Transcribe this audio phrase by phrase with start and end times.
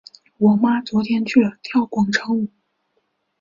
[0.39, 2.47] 我妈昨天去了跳广场舞。